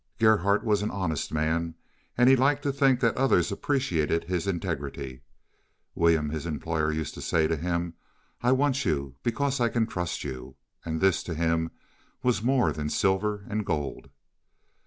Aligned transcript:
Gerhardt 0.17 0.63
was 0.63 0.81
an 0.81 0.89
honest 0.89 1.31
man, 1.31 1.75
and 2.17 2.27
he 2.27 2.35
liked 2.35 2.63
to 2.63 2.73
think 2.73 3.01
that 3.01 3.15
others 3.15 3.51
appreciated 3.51 4.23
his 4.23 4.47
integrity. 4.47 5.21
"William," 5.93 6.29
his 6.31 6.47
employer 6.47 6.91
used 6.91 7.13
to 7.13 7.21
say 7.21 7.45
to 7.45 7.55
him, 7.55 7.93
"I 8.41 8.51
want 8.51 8.83
you 8.83 9.13
because 9.21 9.59
I 9.59 9.69
can 9.69 9.85
trust 9.85 10.23
you," 10.23 10.55
and 10.83 11.01
this, 11.01 11.21
to 11.21 11.35
him, 11.35 11.69
was 12.23 12.41
more 12.41 12.71
than 12.71 12.89
silver 12.89 13.45
and 13.47 13.63
gold. 13.63 14.09